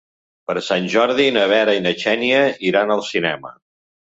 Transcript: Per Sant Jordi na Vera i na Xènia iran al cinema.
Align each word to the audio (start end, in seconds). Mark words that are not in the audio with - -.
Per 0.51 0.55
Sant 0.69 0.87
Jordi 0.93 1.27
na 1.35 1.43
Vera 1.53 1.77
i 1.81 1.85
na 1.89 1.93
Xènia 2.05 2.43
iran 2.71 2.95
al 2.97 3.05
cinema. 3.11 3.57